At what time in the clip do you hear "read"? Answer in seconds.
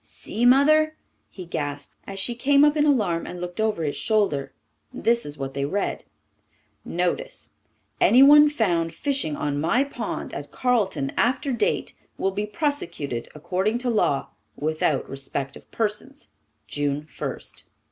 5.63-6.05